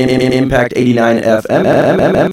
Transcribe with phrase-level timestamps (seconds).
[0.00, 2.30] Impact 89 FM.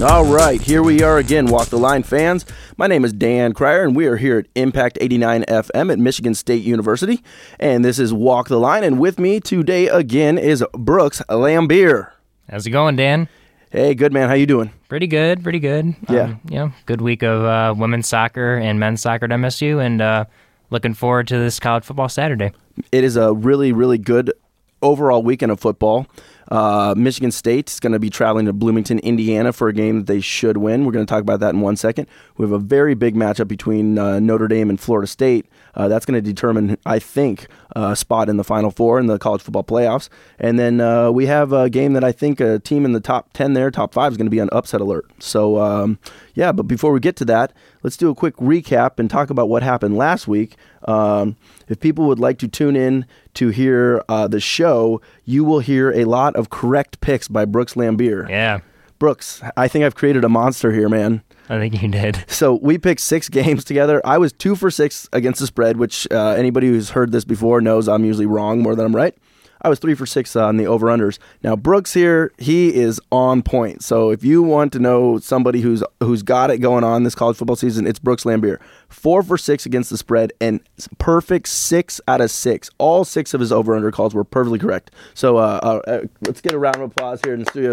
[0.00, 2.46] All right, here we are again, Walk the Line fans.
[2.78, 6.34] My name is Dan Cryer, and we are here at Impact 89 FM at Michigan
[6.34, 7.22] State University.
[7.60, 12.12] And this is Walk the Line, and with me today again is Brooks Lambier.
[12.50, 13.28] How's it going, Dan?
[13.74, 14.28] Hey, good man.
[14.28, 14.70] How you doing?
[14.88, 15.96] Pretty good, pretty good.
[16.08, 16.22] Yeah.
[16.22, 20.26] Um, yeah, good week of uh, women's soccer and men's soccer at MSU, and uh,
[20.70, 22.52] looking forward to this college football Saturday.
[22.92, 24.32] It is a really, really good
[24.80, 26.06] overall weekend of football.
[26.52, 30.06] Uh, Michigan State is going to be traveling to Bloomington, Indiana for a game that
[30.06, 30.84] they should win.
[30.84, 32.06] We're going to talk about that in one second.
[32.36, 35.46] We have a very big matchup between uh, Notre Dame and Florida State.
[35.76, 39.18] Uh, that's going to determine, I think, a spot in the Final Four in the
[39.18, 40.08] college football playoffs.
[40.38, 43.32] And then uh, we have a game that I think a team in the top
[43.32, 45.06] 10 there, top five, is going to be on upset alert.
[45.18, 45.98] So, um,
[46.34, 49.48] yeah, but before we get to that, let's do a quick recap and talk about
[49.48, 50.56] what happened last week.
[50.86, 51.36] Um,
[51.68, 55.90] if people would like to tune in to hear uh, the show, you will hear
[55.92, 58.28] a lot of correct picks by Brooks Lambier.
[58.28, 58.60] Yeah,
[59.04, 61.22] Brooks, I think I've created a monster here, man.
[61.50, 62.24] I think you did.
[62.26, 64.00] So we picked six games together.
[64.02, 67.60] I was two for six against the spread, which uh, anybody who's heard this before
[67.60, 69.14] knows I'm usually wrong more than I'm right.
[69.60, 71.18] I was three for six on the over unders.
[71.42, 73.84] Now Brooks here, he is on point.
[73.84, 77.36] So if you want to know somebody who's who's got it going on this college
[77.36, 78.58] football season, it's Brooks Lambier.
[78.88, 80.60] Four for six against the spread and
[80.96, 82.70] perfect six out of six.
[82.78, 84.92] All six of his over under calls were perfectly correct.
[85.12, 87.72] So uh, uh, uh, let's get a round of applause here in the studio.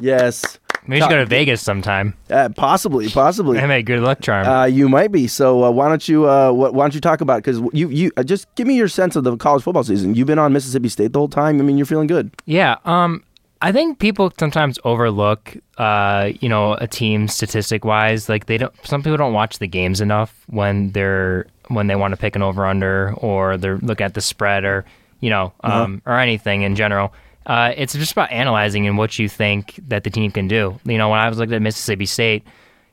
[0.00, 0.58] Yes.
[0.86, 2.14] Maybe you should go to Vegas sometime.
[2.30, 3.58] Uh, possibly, possibly.
[3.60, 4.46] I made good luck charm.
[4.46, 5.26] Uh, you might be.
[5.26, 8.12] So uh, why don't you uh, wh- why don't you talk about because you you
[8.16, 10.14] uh, just give me your sense of the college football season.
[10.14, 11.58] You've been on Mississippi State the whole time.
[11.60, 12.30] I mean, you're feeling good.
[12.46, 12.76] yeah.
[12.84, 13.22] Um,
[13.62, 18.28] I think people sometimes overlook, uh, you know, a team statistic wise.
[18.28, 18.72] Like they don't.
[18.86, 22.42] Some people don't watch the games enough when they're when they want to pick an
[22.42, 24.84] over under or they're looking at the spread or
[25.20, 27.14] you know um, or anything in general.
[27.46, 30.78] Uh, it's just about analyzing and what you think that the team can do.
[30.84, 32.42] You know, when I was looking at Mississippi State,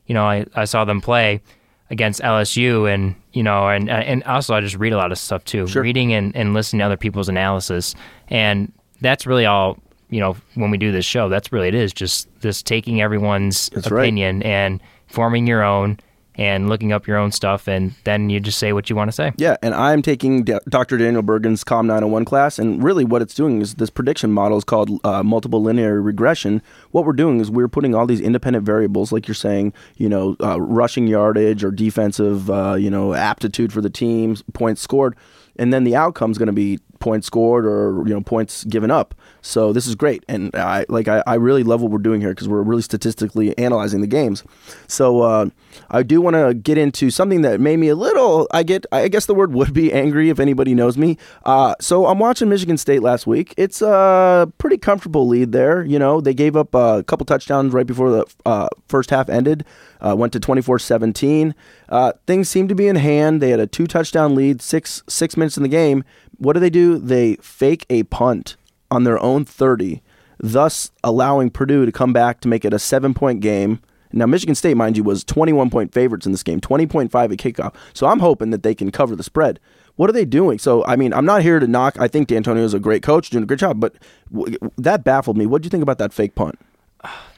[0.06, 1.42] you know, I, I saw them play
[1.90, 5.44] against LSU, and you know, and and also I just read a lot of stuff
[5.44, 5.82] too, Sure.
[5.82, 7.96] reading and, and listening to other people's analysis,
[8.30, 8.72] and
[9.02, 9.78] that's really all.
[10.10, 13.70] You know, when we do this show, that's really it is just just taking everyone's
[13.70, 14.04] That's right.
[14.04, 16.00] opinion and forming your own
[16.36, 19.12] and looking up your own stuff, and then you just say what you want to
[19.12, 19.32] say.
[19.38, 20.98] Yeah, and I'm taking D- Dr.
[20.98, 24.64] Daniel Bergen's Com 901 class, and really what it's doing is this prediction model is
[24.64, 26.62] called uh, multiple linear regression.
[26.92, 30.36] What we're doing is we're putting all these independent variables, like you're saying, you know,
[30.42, 35.16] uh, rushing yardage or defensive, uh, you know, aptitude for the team, points scored,
[35.58, 38.90] and then the outcome is going to be points scored or you know points given
[38.90, 39.14] up.
[39.42, 42.30] So this is great, and I like I, I really love what we're doing here
[42.30, 44.42] because we're really statistically analyzing the games.
[44.88, 45.50] So uh,
[45.92, 48.48] I do want to get into something that made me a little.
[48.52, 51.18] I get I guess the word would be angry if anybody knows me.
[51.44, 53.54] Uh, so I'm watching Michigan State last week.
[53.58, 55.84] It's a pretty comfortable lead there.
[55.84, 59.66] You know they gave up a couple touchdowns right before the uh, first half ended.
[60.00, 61.54] Uh, went to 24-17.
[61.88, 63.42] Uh, things seemed to be in hand.
[63.42, 66.04] They had a two touchdown lead, six six minutes in the game.
[66.44, 66.98] What do they do?
[66.98, 68.56] They fake a punt
[68.92, 70.02] on their own 30,
[70.40, 73.80] thus allowing Purdue to come back to make it a seven point game.
[74.16, 77.74] Now, Michigan State, mind you, was 21 point favorites in this game, 20.5 at kickoff.
[77.94, 79.60] So I'm hoping that they can cover the spread.
[79.96, 80.60] What are they doing?
[80.60, 82.00] So, I mean, I'm not here to knock.
[82.00, 83.96] I think D'Antonio is a great coach, doing a great job, but
[84.32, 85.46] w- that baffled me.
[85.46, 86.60] What do you think about that fake punt?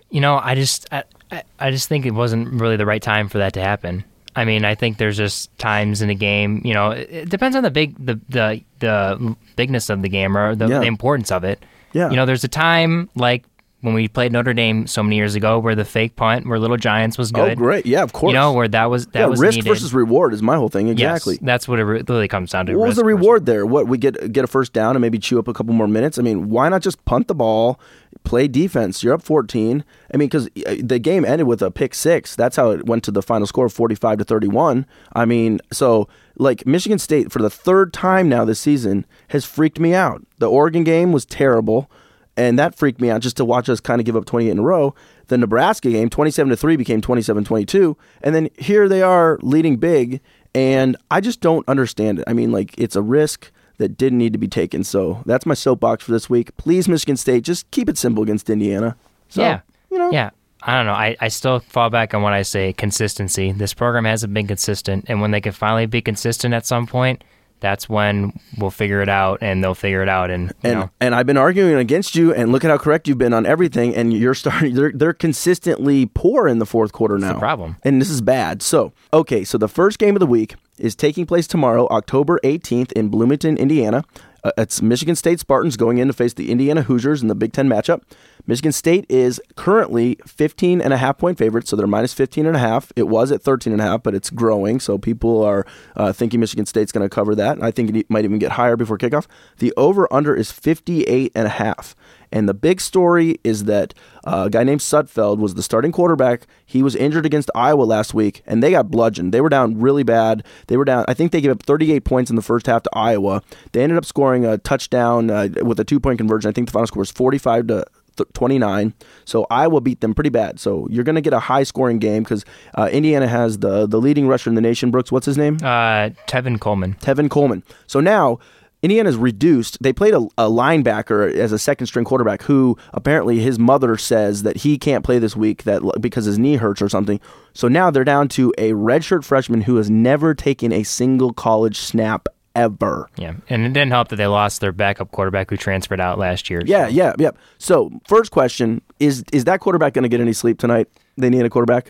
[0.09, 3.27] You know, I just I, I- I just think it wasn't really the right time
[3.29, 4.03] for that to happen.
[4.35, 6.62] I mean, I think there's just times in the game.
[6.66, 10.56] You know, it, depends on the big the the the bigness of the game or
[10.56, 10.79] the, Yeah.
[10.79, 11.63] the importance of it.
[11.94, 12.09] Yeah.
[12.09, 13.44] You know, there's a time like
[13.85, 16.75] when we played Notre Dame so many years ago where the fake punt where Little
[16.75, 17.51] Giants was oh, good.
[17.51, 17.85] Oh, great.
[17.85, 18.31] Yeah, of course.
[18.31, 19.69] You know, where that was that yeah, was risk needed.
[19.69, 20.88] versus reward is my whole thing.
[20.88, 21.40] Yes, Exactly.
[21.41, 22.75] that's what it re- really comes down to.
[22.75, 23.66] What was the versus- reward there?
[23.66, 26.18] What we get get a first down and maybe chew up a couple more minutes?
[26.18, 27.79] I mean, why not just punt the ball,
[28.23, 29.03] play defense?
[29.03, 29.85] You're up 14.
[30.13, 32.35] I mean, because uh, the game ended with a pick six.
[32.35, 34.88] That's how it went to the final score, 45 to 31.
[35.14, 39.79] I mean, so like Michigan State for the third time now this season has freaked
[39.79, 40.26] me out.
[40.40, 41.90] The Oregon game was terrible.
[42.37, 44.59] And that freaked me out just to watch us kind of give up 28 in
[44.59, 44.93] a row.
[45.28, 47.97] The Nebraska game, 27 to 3, became 27 22.
[48.22, 50.22] And then here they are leading big.
[50.53, 52.26] And I just don't understand it.
[52.28, 54.84] I mean, like, it's a risk that didn't need to be taken.
[54.84, 56.55] So that's my soapbox for this week.
[56.58, 58.96] Please, Michigan State, just keep it simple against Indiana.
[59.29, 59.61] So, yeah.
[59.91, 60.29] You know, Yeah.
[60.67, 60.93] I don't know.
[60.93, 63.52] I, I still fall back on what I say consistency.
[63.52, 65.05] This program hasn't been consistent.
[65.08, 67.23] And when they can finally be consistent at some point,
[67.59, 70.29] that's when we'll figure it out, and they'll figure it out.
[70.29, 73.07] And you And know, and I've been arguing against you, and look at how correct
[73.07, 73.96] you've been on everything.
[73.96, 77.34] And you're starting; they're they're consistently poor in the fourth quarter now.
[77.34, 77.78] the problem.
[77.84, 78.61] and this is bad.
[78.61, 82.91] So okay, so the first game of the week is taking place tomorrow, October 18th,
[82.91, 84.03] in Bloomington, Indiana.
[84.45, 87.51] Uh, it's Michigan State Spartans going in to face the Indiana Hoosiers in the Big
[87.51, 88.03] Ten matchup.
[88.45, 92.55] Michigan State is currently 15 and a half point favorites, so they're minus 15 and
[92.55, 92.91] a half.
[92.95, 95.65] It was at 13 and a half, but it's growing, so people are
[95.95, 97.59] uh, thinking Michigan State's going to cover that.
[97.63, 99.25] I think it might even get higher before kickoff.
[99.57, 101.95] The over under is 58 and a half.
[102.35, 103.93] And the big story is that
[104.26, 106.46] uh, a guy named Sudfeld was the starting quarterback.
[106.66, 109.34] He was injured against Iowa last week, and they got bludgeoned.
[109.34, 110.46] They were down really bad.
[110.67, 111.05] They were down.
[111.08, 113.41] I think they gave up 38 points in the first half to Iowa.
[113.72, 116.49] They ended up scoring a touchdown uh, with a two point conversion.
[116.49, 117.85] I think the final score was 45 to
[118.34, 118.93] 29.
[119.23, 120.59] So Iowa beat them pretty bad.
[120.59, 122.43] So you're going to get a high scoring game because
[122.78, 124.91] uh, Indiana has the the leading rusher in the nation.
[124.91, 125.55] Brooks, what's his name?
[125.61, 126.96] uh, Tevin Coleman.
[126.96, 127.64] Tevin Coleman.
[127.88, 128.40] So now
[128.85, 129.82] Indiana's reduced.
[129.82, 134.43] They played a, a linebacker as a second string quarterback who apparently his mother says
[134.43, 137.20] that he can't play this week that because his knee hurts or something.
[137.53, 141.78] So now they're down to a redshirt freshman who has never taken a single college
[141.78, 143.09] snap ever.
[143.17, 146.52] Yeah, and it didn't help that they lost their backup quarterback who transferred out last
[146.52, 146.61] year.
[146.64, 147.31] Yeah, yeah, yeah.
[147.58, 150.88] So first question is is that quarterback going to get any sleep tonight?
[151.17, 151.90] They need a quarterback.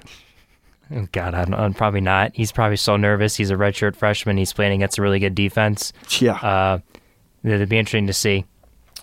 [0.94, 2.32] Oh, God, I don't, probably not.
[2.36, 3.36] He's probably so nervous.
[3.36, 4.38] He's a redshirt freshman.
[4.38, 5.94] He's playing against a really good defense.
[6.20, 6.34] Yeah.
[6.36, 6.80] Uh,
[7.44, 8.46] it'd be interesting to see.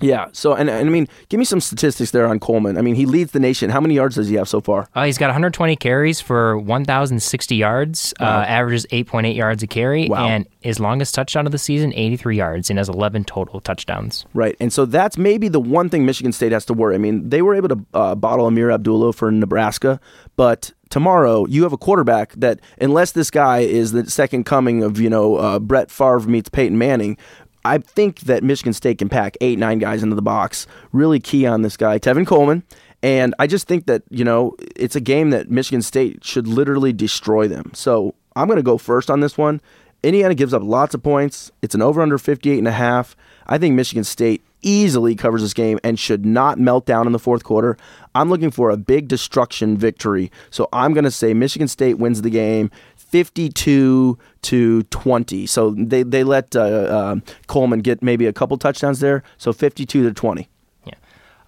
[0.01, 0.27] Yeah.
[0.33, 2.77] So, and, and I mean, give me some statistics there on Coleman.
[2.77, 3.71] I mean, he leads the nation.
[3.71, 4.89] How many yards does he have so far?
[4.97, 10.27] Uh, he's got 120 carries for 1,060 yards, uh, averages 8.8 yards a carry, Wow.
[10.27, 14.27] and his longest touchdown of the season, 83 yards, and has 11 total touchdowns.
[14.35, 14.57] Right.
[14.59, 16.97] And so that's maybe the one thing Michigan State has to worry.
[16.97, 20.01] I mean, they were able to uh, bottle Ameer Abdullah for Nebraska,
[20.35, 25.01] but tomorrow you have a quarterback that, unless this guy is the second coming of,
[25.01, 27.17] you know, uh, Brett Favre meets Peyton Manning,
[27.65, 30.67] I think that Michigan State can pack eight, nine guys into the box.
[30.93, 32.63] Really key on this guy, Tevin Coleman.
[33.03, 36.93] And I just think that, you know, it's a game that Michigan State should literally
[36.93, 37.71] destroy them.
[37.73, 39.63] So I'm going to go first on this one.
[40.03, 41.51] Indiana gives up lots of points.
[41.63, 43.17] It's an over under 58 and a half.
[43.47, 47.19] I think Michigan State easily covers this game and should not melt down in the
[47.19, 47.77] fourth quarter.
[48.15, 50.31] I'm looking for a big destruction victory.
[50.51, 55.47] So I'm going to say Michigan State wins the game 52 to 20.
[55.47, 57.17] So they, they let uh, uh,
[57.47, 59.23] Coleman get maybe a couple touchdowns there.
[59.39, 60.49] So 52 to 20.
[60.87, 60.95] Yeah.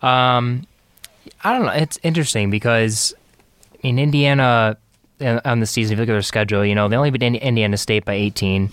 [0.02, 0.66] Um,
[1.42, 1.72] I don't know.
[1.72, 3.14] It's interesting because
[3.82, 4.76] in Indiana,
[5.20, 7.76] on the season, if you look at their schedule, you know, they only beat Indiana
[7.76, 8.70] State by 18.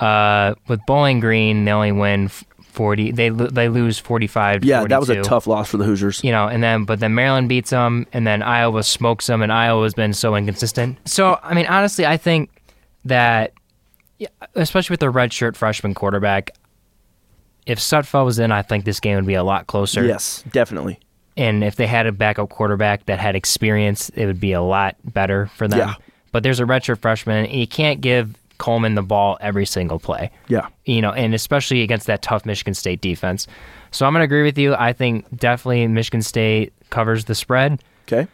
[0.00, 3.12] Uh, with Bowling Green, they only win 40.
[3.12, 6.22] They they lose 45 to Yeah, that was a tough loss for the Hoosiers.
[6.24, 9.52] you know, and then but then Maryland beats them, and then Iowa smokes them, and
[9.52, 10.98] Iowa's been so inconsistent.
[11.08, 12.50] So I mean, honestly, I think
[13.04, 13.52] that,
[14.54, 16.50] especially with the redshirt freshman quarterback,
[17.66, 20.04] if Sudfeld was in, I think this game would be a lot closer.
[20.04, 20.98] Yes, definitely.
[21.36, 24.96] And if they had a backup quarterback that had experience, it would be a lot
[25.04, 25.80] better for them.
[25.80, 25.94] Yeah.
[26.32, 30.30] But there's a redshirt freshman, and you can't give Coleman the ball every single play
[30.48, 30.68] Yeah.
[30.84, 33.48] you know, and especially against that tough Michigan State defense.
[33.90, 34.74] So I'm going to agree with you.
[34.74, 37.82] I think definitely Michigan State covers the spread.
[38.06, 38.28] Okay.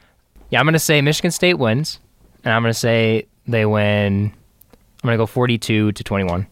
[0.51, 2.01] Yeah, I'm going to say Michigan State wins,
[2.45, 4.33] and I'm going to say they win.
[5.03, 6.47] I'm going to go 42 to 21.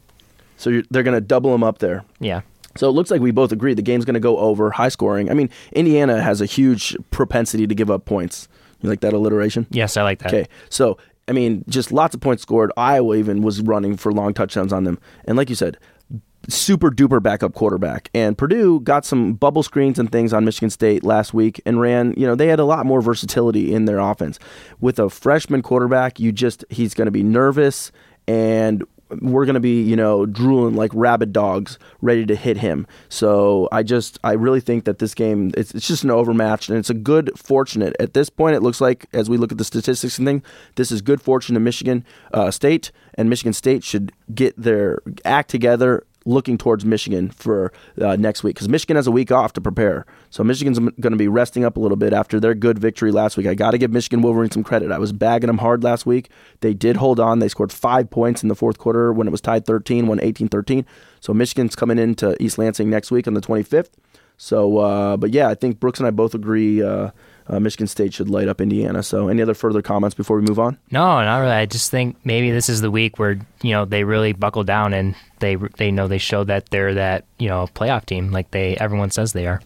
[0.56, 2.04] So you're, they're going to double them up there.
[2.20, 2.40] Yeah.
[2.76, 5.30] So it looks like we both agree the game's going to go over, high scoring.
[5.30, 8.48] I mean, Indiana has a huge propensity to give up points.
[8.80, 9.66] You like that alliteration?
[9.70, 10.28] Yes, I like that.
[10.28, 10.48] Okay.
[10.68, 12.72] So, I mean, just lots of points scored.
[12.76, 14.98] Iowa even was running for long touchdowns on them.
[15.24, 15.78] And like you said,
[16.48, 18.08] super duper backup quarterback.
[18.14, 22.14] And Purdue got some bubble screens and things on Michigan State last week and ran,
[22.16, 24.38] you know, they had a lot more versatility in their offense.
[24.80, 27.92] With a freshman quarterback, you just, he's going to be nervous
[28.26, 28.84] and
[29.20, 32.86] we're going to be, you know, drooling like rabid dogs ready to hit him.
[33.08, 36.78] So I just, I really think that this game, it's, it's just an overmatched and
[36.78, 37.96] it's a good fortunate.
[37.98, 40.42] At this point, it looks like, as we look at the statistics and thing,
[40.74, 45.50] this is good fortune to Michigan uh, State, and Michigan State should get their act
[45.50, 49.60] together looking towards Michigan for uh, next week because Michigan has a week off to
[49.60, 50.04] prepare.
[50.30, 53.36] So Michigan's going to be resting up a little bit after their good victory last
[53.36, 53.46] week.
[53.46, 54.92] I got to give Michigan Wolverine some credit.
[54.92, 56.30] I was bagging them hard last week.
[56.60, 57.38] They did hold on.
[57.38, 60.48] They scored five points in the fourth quarter when it was tied 13, won 18
[60.48, 60.84] 13.
[61.20, 63.90] So Michigan's coming into East Lansing next week on the 25th.
[64.36, 67.10] So, uh, but yeah, I think Brooks and I both agree uh,
[67.48, 69.02] uh, Michigan State should light up Indiana.
[69.02, 70.78] So, any other further comments before we move on?
[70.90, 71.52] No, not really.
[71.52, 74.92] I just think maybe this is the week where you know they really buckle down
[74.92, 78.76] and they they know they show that they're that you know playoff team like they
[78.76, 79.60] everyone says they are.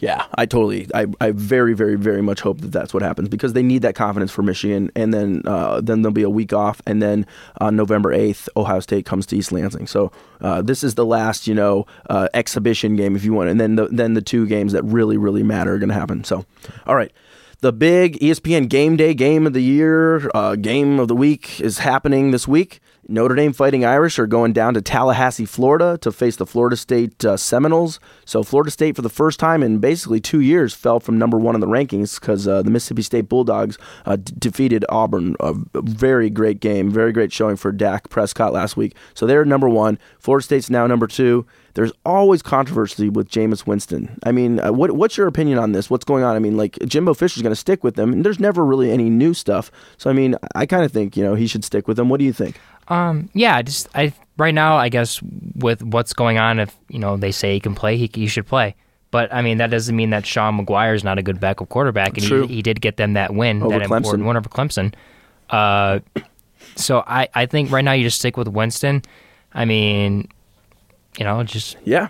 [0.00, 3.52] Yeah, I totally, I, I very, very, very much hope that that's what happens because
[3.52, 6.80] they need that confidence for Michigan, and then uh, then there'll be a week off,
[6.86, 7.26] and then
[7.60, 9.86] on November eighth, Ohio State comes to East Lansing.
[9.86, 13.60] So uh, this is the last, you know, uh, exhibition game if you want, and
[13.60, 16.24] then the then the two games that really, really matter are going to happen.
[16.24, 16.46] So,
[16.86, 17.12] all right.
[17.62, 21.76] The big ESPN Game Day game of the year, uh, game of the week is
[21.76, 22.80] happening this week.
[23.10, 27.24] Notre Dame Fighting Irish are going down to Tallahassee, Florida to face the Florida State
[27.24, 27.98] uh, Seminoles.
[28.24, 31.56] So, Florida State, for the first time in basically two years, fell from number one
[31.56, 35.34] in the rankings because uh, the Mississippi State Bulldogs uh, d- defeated Auburn.
[35.40, 38.94] A very great game, very great showing for Dak Prescott last week.
[39.14, 39.98] So, they're number one.
[40.20, 41.46] Florida State's now number two.
[41.74, 44.18] There's always controversy with Jameis Winston.
[44.24, 45.88] I mean, uh, what, what's your opinion on this?
[45.88, 46.34] What's going on?
[46.34, 49.10] I mean, like Jimbo Fisher's going to stick with them, and there's never really any
[49.10, 49.70] new stuff.
[49.96, 52.08] So, I mean, I kind of think you know he should stick with them.
[52.08, 52.60] What do you think?
[52.90, 55.20] Um, yeah, just I right now, I guess
[55.54, 58.46] with what's going on, if you know they say he can play, he he should
[58.46, 58.74] play.
[59.10, 62.16] But I mean, that doesn't mean that Sean Maguire is not a good backup quarterback,
[62.16, 63.96] and he, he did get them that win, Over that Clemson.
[63.96, 64.94] important win over Clemson.
[65.48, 66.00] Uh,
[66.76, 69.02] so I I think right now you just stick with Winston.
[69.52, 70.28] I mean,
[71.18, 72.08] you know, just Yeah.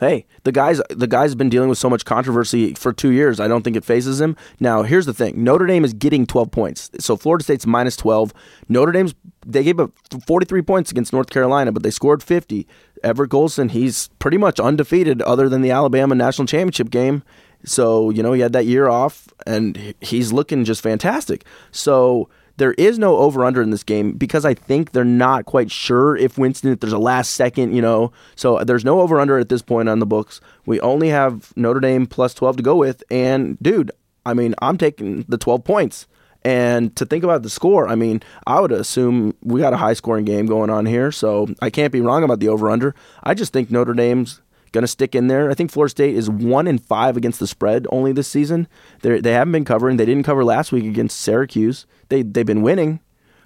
[0.00, 3.40] Hey, the guy's the guy's been dealing with so much controversy for two years.
[3.40, 4.36] I don't think it phases him.
[4.60, 8.32] Now, here's the thing: Notre Dame is getting 12 points, so Florida State's minus 12.
[8.68, 9.14] Notre Dame's
[9.44, 9.92] they gave up
[10.26, 12.66] 43 points against North Carolina, but they scored 50.
[13.02, 17.22] Everett Golson, he's pretty much undefeated, other than the Alabama national championship game.
[17.64, 21.44] So you know he had that year off, and he's looking just fantastic.
[21.72, 22.28] So
[22.58, 26.16] there is no over under in this game because I think they're not quite sure
[26.16, 28.12] if Winston, if there's a last second, you know.
[28.34, 30.40] So uh, there's no over under at this point on the books.
[30.66, 33.02] We only have Notre Dame plus 12 to go with.
[33.10, 33.92] And dude,
[34.26, 36.06] I mean, I'm taking the 12 points.
[36.44, 39.94] And to think about the score, I mean, I would assume we got a high
[39.94, 41.12] scoring game going on here.
[41.12, 42.94] So I can't be wrong about the over under.
[43.22, 44.40] I just think Notre Dame's
[44.72, 45.50] going to stick in there.
[45.50, 48.68] I think Florida State is one in five against the spread only this season.
[49.02, 49.96] They they haven't been covering.
[49.96, 51.86] They didn't cover last week against Syracuse.
[52.08, 53.00] They they've been winning,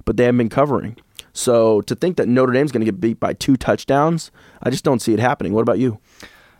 [0.04, 0.96] but they haven't been covering.
[1.32, 4.30] So to think that Notre Dame's going to get beat by two touchdowns,
[4.62, 5.52] I just don't see it happening.
[5.54, 5.98] What about you?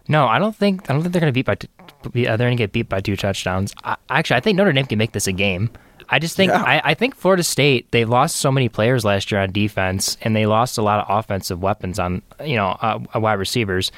[0.09, 0.27] no.
[0.27, 1.53] I don't think I don't think they're going to beat by.
[1.53, 3.75] Uh, they're going to get beat by two touchdowns.
[3.85, 5.71] I, actually, I think Notre Dame can make this a game.
[6.09, 6.63] I just think Yeah.
[6.63, 10.35] I, I think Florida State they lost so many players last year on defense, and
[10.35, 13.93] they lost a lot of offensive weapons on you know uh, wide receivers.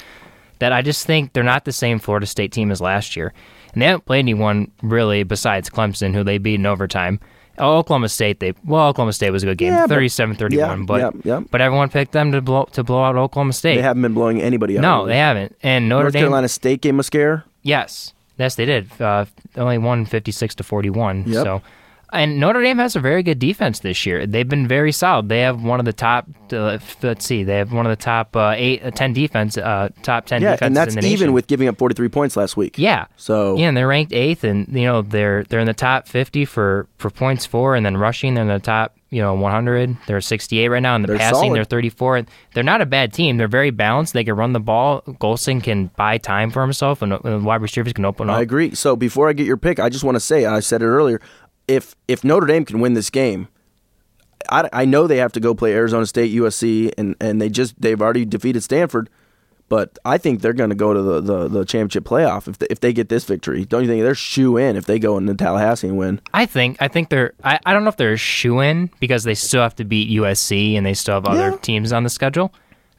[0.59, 3.33] That I just think they're not the same Florida State team as last year,
[3.73, 7.19] and they haven't played anyone really besides Clemson, who they beat in overtime.
[7.59, 11.25] Oklahoma State, they well, Oklahoma State was a good game, Yeah, but- 37-31, yeah, but
[11.25, 13.75] yeah, but everyone picked them to blow to blow out Oklahoma State.
[13.77, 14.81] They haven't been blowing anybody out.
[14.81, 15.55] no, they haven't.
[15.63, 17.45] And Notre North Dame, Carolina State game a scare.
[17.63, 18.89] yes, yes, they did.
[18.99, 21.23] Uh, only won fifty-six to forty-one.
[21.27, 21.43] Yep.
[21.45, 21.61] So,
[22.13, 24.25] and Notre Dame has a very good defense this year.
[24.25, 25.29] They've been very solid.
[25.29, 26.27] They have one of the top.
[26.51, 29.89] Uh, let's see, they have one of the top uh, eight, uh, ten defense, uh,
[30.03, 31.33] top ten Yeah, defenses and that's in the even nation.
[31.33, 32.77] with giving up 43 points last week.
[32.77, 33.05] Yeah.
[33.17, 36.45] So Yeah, and they're ranked eighth, and you know they're they're in the top fifty
[36.45, 39.95] for for points for, and then rushing they're in the top you know 100.
[40.07, 41.55] They're 68 right now, and the They're passing solid.
[41.55, 42.25] they're 34.
[42.53, 43.37] They're not a bad team.
[43.37, 44.11] They're very balanced.
[44.13, 45.01] They can run the ball.
[45.03, 48.35] Golson can buy time for himself, and, and wide receivers can open up.
[48.37, 48.75] I agree.
[48.75, 51.21] So before I get your pick, I just want to say, I said it earlier,
[51.67, 53.47] if if Notre Dame can win this game,
[54.49, 57.79] I, I know they have to go play Arizona State, USC, and, and they just
[57.81, 59.09] they've already defeated Stanford,
[59.69, 62.67] but I think they're going to go to the, the, the championship playoff if they,
[62.69, 63.65] if they get this victory.
[63.65, 66.21] Don't you think they're shoe in if they go into Tallahassee and win?
[66.33, 69.33] I think I think they're I, I don't know if they're shoe in because they
[69.33, 71.57] still have to beat USC and they still have other Yeah.
[71.57, 72.53] teams on the schedule.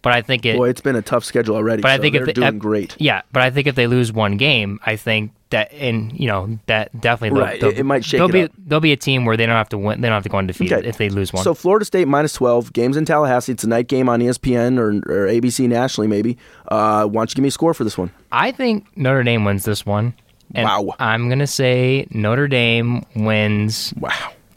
[0.06, 0.56] But I think it.
[0.56, 1.82] Boy, it's been a tough schedule already.
[1.82, 2.94] but I think they're if they, doing uh, great.
[2.98, 6.58] Yeah, but I think if they lose one game, I think that and you know
[6.66, 8.50] that definitely they'll- Right, they'll- it- it might shake They'll it be up.
[8.66, 10.00] they'll be a team where they don't have to win.
[10.00, 10.88] They don't have to go undefeated Okay.
[10.88, 11.42] if they lose one.
[11.44, 13.52] So Florida State minus twelve games in Tallahassee.
[13.52, 16.36] It's a night game on ESPN or, or ABC nationally, maybe.
[16.68, 18.10] Uh, why don't you give me a score for this one?
[18.32, 20.14] I think Notre Dame wins this one.
[20.54, 20.94] And Wow.
[21.00, 23.92] I'm gonna say Notre Dame wins.
[23.98, 24.12] Wow.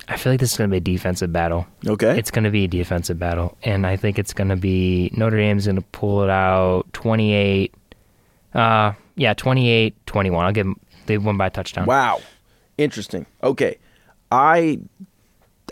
[0.09, 1.67] I feel like this is gonna be a defensive battle.
[1.85, 2.17] Okay.
[2.17, 5.37] It's going to be a defensive battle, and I think it's going to be Notre
[5.37, 7.73] Dame's going to pull it out 28.
[8.53, 10.45] Uh, yeah, 28 21.
[10.45, 11.85] I'll give them, they won by a touchdown.
[11.85, 12.21] Wow,
[12.77, 13.27] interesting.
[13.43, 13.77] Okay,
[14.31, 14.79] I,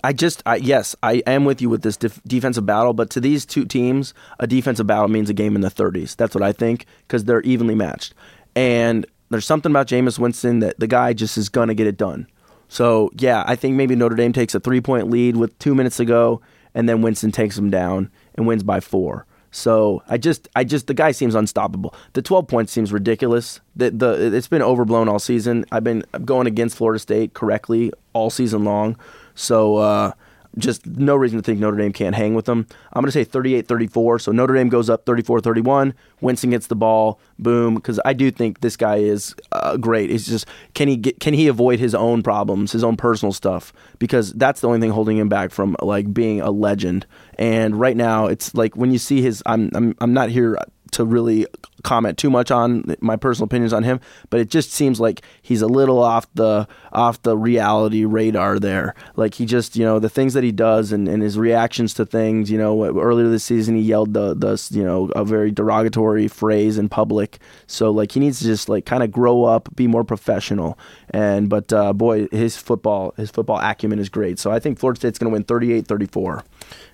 [0.03, 2.93] I just, I, yes, I am with you with this def- defensive battle.
[2.93, 6.15] But to these two teams, a defensive battle means a game in the 30s.
[6.15, 8.13] That's what I think because they're evenly matched.
[8.55, 12.27] And there's something about Jameis Winston that the guy just is gonna get it done.
[12.67, 15.97] So yeah, I think maybe Notre Dame takes a three point lead with two minutes
[15.97, 16.41] to go,
[16.73, 19.25] and then Winston takes them down and wins by four.
[19.49, 21.95] So I just, I just, the guy seems unstoppable.
[22.13, 23.61] The 12 points seems ridiculous.
[23.75, 25.65] The, the, it's been overblown all season.
[25.71, 28.99] I've been going against Florida State correctly all season long.
[29.35, 30.11] So uh,
[30.57, 32.67] just no reason to think Notre Dame can't hang with them.
[32.93, 34.21] I'm going to say 38-34.
[34.21, 35.93] So Notre Dame goes up 34-31.
[36.21, 37.75] Winston gets the ball, boom.
[37.75, 40.09] Because I do think this guy is uh, great.
[40.11, 43.71] It's just can he get can he avoid his own problems, his own personal stuff?
[43.99, 47.05] Because that's the only thing holding him back from like being a legend.
[47.37, 49.43] And right now, it's like when you see his.
[49.45, 50.57] I'm I'm I'm not here
[50.91, 51.45] to really
[51.87, 55.61] comment too much on my personal opinions on him, but it just seems like he's
[55.61, 58.93] a little off the off the reality radar there.
[59.15, 62.05] Like he just, you know, the things that he does and, and his reactions to
[62.05, 66.27] things, you know, earlier this season he yelled the the you know, a very derogatory
[66.27, 67.39] phrase in public.
[67.67, 70.77] So like he needs to just like kind of grow up, be more professional.
[71.11, 74.39] And but uh, boy, his football his football acumen is great.
[74.39, 76.43] So I think Florida State's going to win 38-34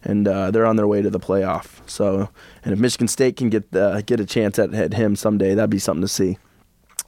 [0.04, 1.82] and uh, they're on their way to the playoff.
[1.90, 2.30] So,
[2.64, 5.70] and if Michigan State can get uh, get a chance at, at him someday, that'd
[5.70, 6.38] be something to see.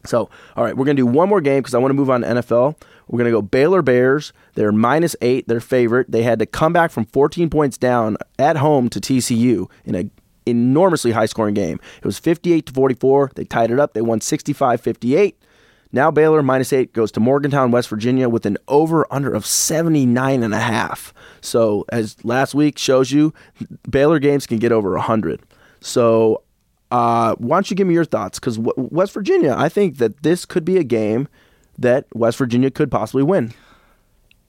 [0.05, 2.09] So, all right, we're going to do one more game because I want to move
[2.09, 2.75] on to NFL.
[3.07, 4.33] We're going to go Baylor Bears.
[4.53, 6.11] They're minus eight, their favorite.
[6.11, 10.09] They had to come back from 14 points down at home to TCU in a
[10.45, 11.79] enormously high scoring game.
[11.97, 13.31] It was 58 to 44.
[13.35, 13.93] They tied it up.
[13.93, 15.41] They won 65 58.
[15.91, 20.43] Now Baylor minus eight goes to Morgantown, West Virginia with an over under of 79
[20.43, 21.13] and a half.
[21.41, 23.33] So as last week shows you,
[23.89, 25.41] Baylor games can get over 100.
[25.79, 26.41] So
[26.95, 28.39] uh, why don't you give me your thoughts?
[28.39, 31.27] Because w- West Virginia, I think that this could be a game
[31.77, 33.53] that West Virginia could possibly win.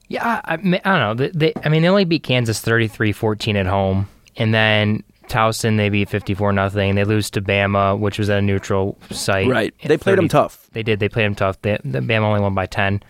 [0.09, 1.15] Yeah, I, I don't know.
[1.15, 4.09] They, they, I mean, they only beat Kansas 33 14 at home.
[4.37, 6.95] And then Towson, they beat 54 nothing.
[6.95, 9.49] They lose to Bama, which was at a neutral site.
[9.49, 9.75] Right.
[9.81, 10.69] They played 30, them tough.
[10.71, 11.01] They did.
[11.01, 11.61] They played them tough.
[11.63, 13.03] They, the Bama only won by 10.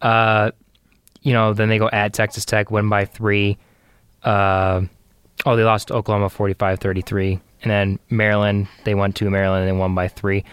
[0.00, 0.52] Uh,
[1.20, 3.58] you know, then they go at Texas Tech, win by three.
[4.22, 4.82] Uh,
[5.44, 7.40] oh, they lost to Oklahoma 45 33.
[7.62, 10.44] And then Maryland, they went to Maryland and they won by three.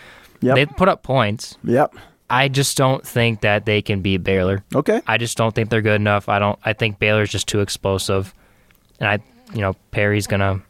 [0.41, 0.55] Yep.
[0.55, 1.57] They put up points.
[1.63, 1.95] Yep.
[2.29, 4.63] I just don't think that they can beat Baylor.
[4.75, 5.01] Okay.
[5.07, 6.27] I just don't think they're good enough.
[6.27, 6.59] I don't.
[6.63, 8.33] I think Baylor's just too explosive,
[8.99, 9.19] and I,
[9.53, 10.61] you know, Petty's gonna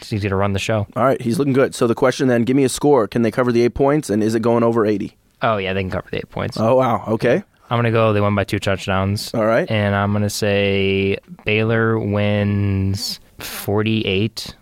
[0.00, 0.86] it's easy to run the show.
[0.96, 1.74] All right, he's looking good.
[1.74, 3.06] So the question then, give me a score.
[3.08, 5.16] Can they cover the eight points, and is it going over eighty?
[5.42, 6.56] Oh yeah, they can cover the eight points.
[6.58, 7.42] Oh wow, okay.
[7.70, 8.12] I'm gonna go.
[8.12, 9.32] They won by two touchdowns.
[9.34, 14.54] All right, and I'm gonna say Baylor wins 48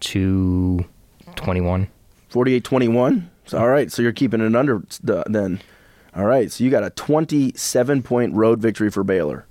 [0.00, 0.84] to
[1.36, 1.88] 21.
[2.30, 3.28] 48-21.
[3.46, 5.60] So, All right, so you're keeping it under then.
[6.14, 9.46] All right, so you got a 27 point road victory for Baylor.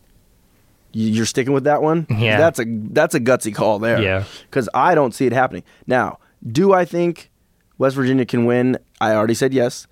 [0.91, 2.08] You're sticking with that one?
[2.10, 2.38] Yeah.
[2.38, 4.01] That's a that's a gutsy call there.
[4.01, 4.24] Yeah.
[4.50, 5.63] Because I don't see it happening.
[5.86, 7.29] Now, do I think
[7.77, 8.77] West Virginia can win?
[9.00, 9.88] I already said yes.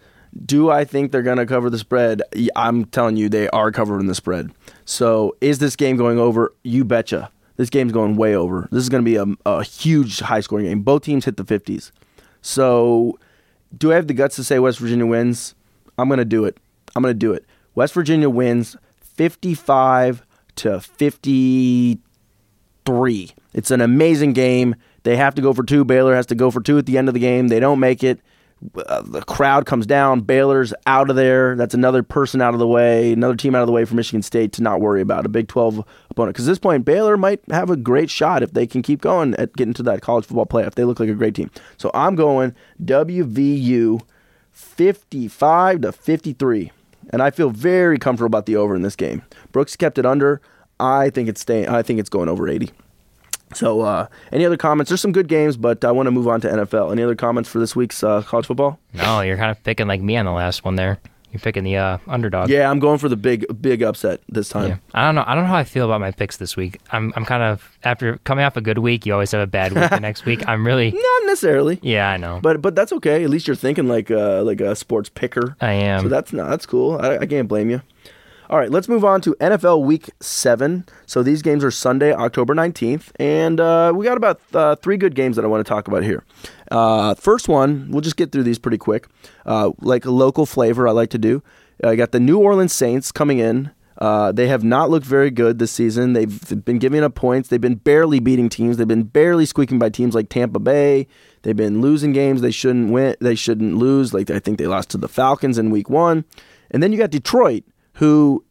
[0.46, 2.22] Do I think they're going to cover the spread?
[2.56, 4.52] I'm telling you, they are covering the spread.
[4.86, 6.54] So, is this game going over?
[6.64, 7.32] You betcha.
[7.58, 8.68] This game's going way over.
[8.72, 10.82] This is going to be a, a huge high scoring game.
[10.82, 11.92] Both teams hit the 50s.
[12.42, 13.20] So,
[13.76, 15.56] do I have the guts to say West Virginia wins?
[15.98, 16.58] I'm going to do it.
[16.96, 17.46] I'm going to do it.
[17.76, 20.26] West Virginia wins 55
[20.58, 23.32] to 53.
[23.54, 24.76] It's an amazing game.
[25.04, 25.84] They have to go for two.
[25.84, 27.48] Baylor has to go for two at the end of the game.
[27.48, 28.20] They don't make it.
[28.88, 30.22] Uh, the crowd comes down.
[30.22, 31.56] Baylor's out of there.
[31.56, 34.22] That's another person out of the way, another team out of the way for Michigan
[34.22, 36.36] State to not worry about a Big 12 opponent.
[36.36, 39.36] Because at this point, Baylor might have a great shot if they can keep going
[39.36, 40.74] at getting to that college football playoff.
[40.74, 41.52] They look like a great team.
[41.78, 44.02] So I'm going WVU
[44.52, 46.72] 55 to 53
[47.10, 49.24] and I feel very comfortable about the over in this game.
[49.52, 50.42] Brooks kept it under.
[50.80, 51.68] I think it's staying.
[51.68, 52.72] I think it's going over 80.
[53.54, 54.90] So, uh, any other comments?
[54.90, 56.92] There's some good games, but I want to move on to NFL.
[56.92, 58.80] Any other comments for this week's uh, college football?
[58.94, 61.00] No, you're kind of picking like me on the last one there.
[61.32, 62.50] You're picking the uh, underdog.
[62.50, 64.70] Yeah, I'm going for the big big upset this time.
[64.70, 64.78] Yeah.
[64.94, 65.24] I don't know.
[65.28, 66.80] I don't know how I feel about my picks this week.
[66.92, 69.06] I'm I'm kind of after coming off a good week.
[69.06, 70.48] You always have a bad week the next week.
[70.48, 71.80] I'm really not necessarily.
[71.82, 72.40] Yeah, I know.
[72.42, 73.24] But but that's okay.
[73.26, 75.58] At least you're thinking like uh like a sports picker.
[75.60, 76.04] I am.
[76.04, 76.98] So that's not that's cool.
[77.00, 77.82] I, I can't blame you.
[78.50, 80.86] All right, let's move on to NFL Week 7.
[81.06, 85.16] So these games are Sunday, October 19th, and uh, we got about uh, three good
[85.16, 86.24] games that I want to talk about here.
[86.72, 89.08] Uh, first one, we'll just get through these pretty quick.
[89.46, 91.44] Uh, like a local flavor, I like to do.
[91.84, 93.72] I got the New Orleans Saints coming in.
[93.98, 96.14] Uh, they have not looked very good this season.
[96.14, 97.50] They've been giving up points.
[97.50, 98.78] They've been barely beating teams.
[98.78, 101.08] They've been barely squeaking by teams like Tampa Bay.
[101.42, 103.18] They've been losing games they shouldn't win.
[103.20, 104.14] They shouldn't lose.
[104.14, 106.24] Like I think they lost to the Falcons in Week One,
[106.72, 107.66] and then you got Detroit,
[107.98, 108.44] who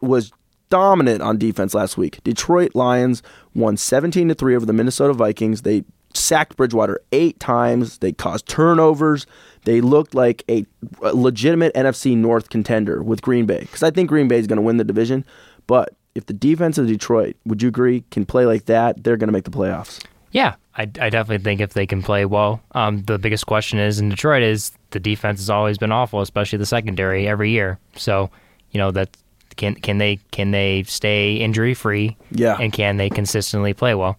[0.00, 0.32] was
[0.68, 2.22] dominant on defense last week.
[2.24, 3.22] Detroit Lions
[3.54, 5.62] won 17 to 3 over the Minnesota Vikings.
[5.62, 5.84] They
[6.14, 7.98] sacked Bridgewater 8 times.
[7.98, 9.26] They caused turnovers.
[9.64, 10.66] They looked like a
[11.00, 14.62] legitimate NFC North contender with Green Bay cuz I think Green Bay is going to
[14.62, 15.24] win the division,
[15.66, 19.28] but if the defense of Detroit, would you agree, can play like that, they're going
[19.28, 20.04] to make the playoffs.
[20.30, 22.60] Yeah, I, I definitely think if they can play well.
[22.72, 26.58] Um, the biggest question is in Detroit is the defense has always been awful, especially
[26.58, 27.78] the secondary every year.
[27.96, 28.30] So,
[28.72, 29.16] you know, that
[29.56, 32.16] can can they can they stay injury free?
[32.30, 32.56] Yeah.
[32.58, 34.18] and can they consistently play well?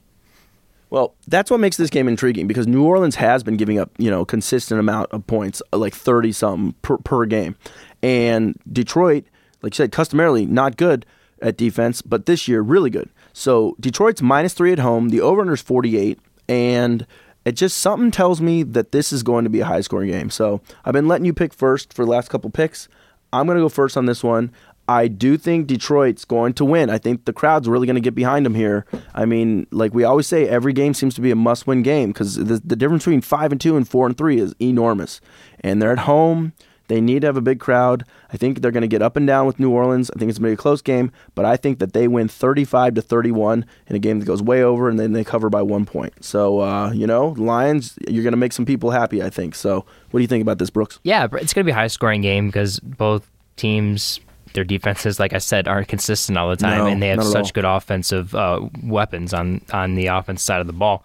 [0.89, 4.11] Well, that's what makes this game intriguing because New Orleans has been giving up, you
[4.11, 7.55] know, consistent amount of points, uh, like 30 something per, per game.
[8.03, 9.25] And Detroit,
[9.63, 11.07] like you said, customarily not good
[11.41, 13.09] at defense, but this year really good.
[13.33, 15.09] So Detroit's minus three at home.
[15.09, 16.19] The over under is 48.
[16.47, 17.07] And
[17.43, 20.29] it just something tells me that this is going to be a high scoring game.
[20.29, 22.87] So I've been letting you pick first for the last couple picks.
[23.33, 24.51] I'm going to go first on this one.
[24.87, 26.89] I do think Detroit's going to win.
[26.89, 28.85] I think the crowd's really going to get behind them here.
[29.15, 32.35] I mean, like we always say, every game seems to be a must-win game because
[32.35, 35.21] the, the difference between five and two and four and three is enormous.
[35.61, 36.53] And they're at home.
[36.93, 38.05] They need to have a big crowd.
[38.31, 40.11] I think they're going to get up and down with New Orleans.
[40.15, 42.27] I think it's going to be a close game, but I think that they win
[42.27, 45.63] 35 to 31 in a game that goes way over, and then they cover by
[45.63, 46.23] one point.
[46.23, 49.55] So, uh, you know, Lions, you're going to make some people happy, I think.
[49.55, 49.77] So,
[50.11, 50.99] what do you think about this, Brooks?
[51.01, 54.19] Yeah, it's going to be a high scoring game because both teams,
[54.53, 57.53] their defenses, like I said, aren't consistent all the time, No, and they have such
[57.53, 61.03] good offensive uh, weapons on on the offense side of the ball.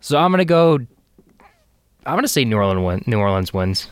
[0.00, 0.78] So I'm going to go.
[2.06, 3.90] I'm going to say New Orleans win, New Orleans wins.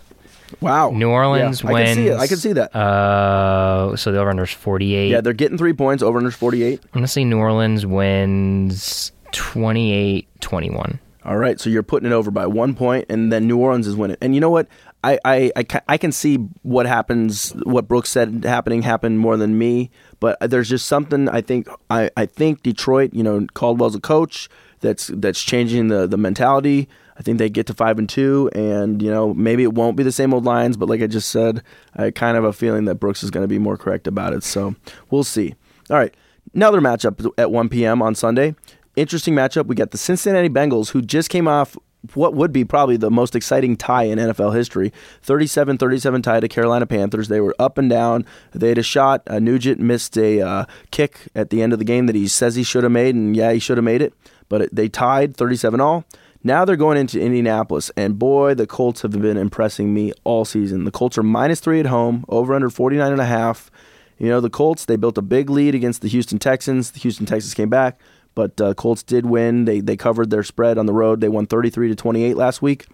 [0.61, 0.91] Wow.
[0.91, 1.81] New Orleans yeah, wins.
[1.81, 2.19] I can see it.
[2.19, 2.77] I can see that.
[2.77, 5.11] Uh, so the over under is 48.
[5.11, 6.03] yeah, they're getting three points.
[6.03, 6.81] Over under 48.
[6.83, 11.01] I'm going to say New Orleans wins 28 21.
[11.23, 13.95] All right, so you're putting it over by one point, and then New Orleans is
[13.95, 14.17] winning.
[14.23, 14.69] And you know what?
[15.05, 19.37] I, I, I, ca- I can see what happens, what Brooks said happening happened more
[19.37, 19.91] than me.
[20.19, 24.49] But there's just something I think I, I think Detroit, you know, Caldwell's a coach
[24.81, 26.89] that's that's changing the, the mentality.
[27.21, 30.03] I think they get to five and two, and you know maybe it won't be
[30.03, 31.63] the same old Lions, but like I just said,
[31.95, 34.33] I kind of have a feeling that Brooks is going to be more correct about
[34.33, 34.43] it.
[34.43, 34.75] So
[35.11, 35.55] we'll see.
[35.91, 36.15] All right,
[36.55, 38.01] another matchup at 1 p.m.
[38.01, 38.55] on Sunday.
[38.97, 39.67] Interesting matchup.
[39.67, 41.77] We got the Cincinnati Bengals, who just came off
[42.15, 46.49] what would be probably the most exciting tie in NFL history 37 37 tie to
[46.49, 47.29] Carolina Panthers.
[47.29, 48.25] They were up and down.
[48.53, 49.23] They had a shot.
[49.27, 52.55] Uh, Nugent missed a uh, kick at the end of the game that he says
[52.55, 54.15] he should have made, and yeah, he should have made it.
[54.49, 56.07] But it, they tied 37 all.
[56.43, 60.85] Now they're going into Indianapolis, and boy, the Colts have been impressing me all season.
[60.85, 63.71] The Colts are minus three at home, over under 49 and a half.
[64.19, 66.93] You know, the Colts, they built a big lead against the Houston Texans.
[66.93, 68.01] The Houston Texans came back,
[68.35, 69.67] but uh, Colts did win.
[69.67, 71.21] They they covered their spread on the road.
[71.21, 72.87] They won 33 to 28 last week.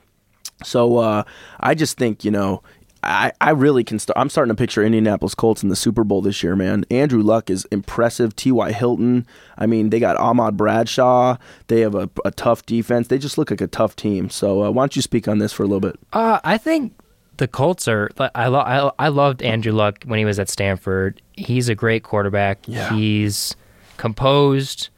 [0.64, 1.24] So uh,
[1.60, 2.62] I just think, you know,
[3.06, 4.18] I, I really can start.
[4.18, 6.84] I'm starting to picture Indianapolis Colts in the Super Bowl this year, man.
[6.90, 8.34] Andrew Luck is impressive.
[8.36, 8.72] T.Y.
[8.72, 9.26] Hilton.
[9.56, 11.36] I mean, they got Ahmad Bradshaw.
[11.68, 13.08] They have a, a tough defense.
[13.08, 14.28] They just look like a tough team.
[14.30, 15.98] So uh, why don't you speak on this for a little bit?
[16.12, 16.94] Uh, I think
[17.36, 18.10] the Colts are.
[18.34, 21.20] I, lo- I I loved Andrew Luck when he was at Stanford.
[21.34, 22.58] He's a great quarterback.
[22.66, 22.92] Yeah.
[22.94, 23.54] He's
[23.96, 24.88] composed.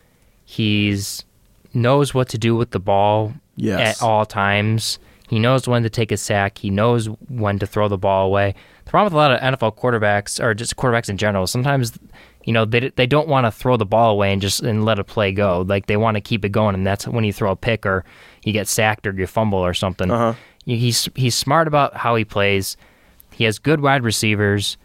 [0.45, 1.25] He's
[1.75, 4.01] knows what to do with the ball Yes.
[4.01, 4.99] at all times.
[5.29, 6.59] He knows when to take a sack.
[6.59, 8.55] He knows when to throw the ball away.
[8.85, 11.99] The problem with a lot of NFL quarterbacks, or just quarterbacks in general, sometimes
[12.45, 14.99] you know they they don't want to throw the ball away and just and let
[14.99, 15.65] a play go.
[15.69, 18.05] Like they want to keep it going, and that's when you throw a pick or
[18.43, 20.11] you get sacked or you fumble or something.
[20.11, 20.35] Uh-huh.
[20.65, 22.77] He's he's smart about how he plays.
[23.33, 24.79] He has good wide receivers.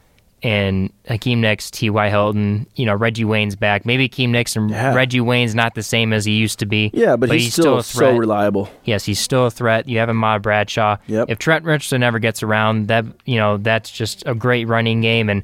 [0.44, 2.10] And Hakeem Nicks, T.Y.
[2.10, 3.86] Hilton, you know, Reggie Wayne's back.
[3.86, 4.94] Maybe Hakeem Nicks and Yeah.
[4.94, 6.92] Reggie Wayne's not the same as he used to be.
[6.94, 8.18] Yeah, but, he's, still, a so threat.
[8.20, 8.70] reliable.
[8.84, 9.88] Yes, he's still a threat.
[9.88, 10.98] You have Ahmad Bradshaw.
[11.08, 11.30] Yep.
[11.30, 15.30] If Trent Richardson ever gets around, that you know that's just a great running game.
[15.30, 15.44] And